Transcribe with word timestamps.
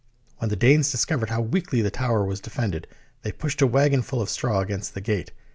When 0.37 0.49
the 0.49 0.55
Danes 0.55 0.89
discovered 0.89 1.29
how 1.29 1.41
weakly 1.41 1.83
the 1.83 1.91
tower 1.91 2.25
was 2.25 2.39
de 2.39 2.49
fended, 2.49 2.87
they 3.21 3.31
pushed 3.31 3.61
a 3.61 3.67
wagon 3.67 4.01
full 4.01 4.19
of 4.19 4.31
straw 4.31 4.59
against 4.61 4.95
the 4.95 5.01
gate. 5.01 5.31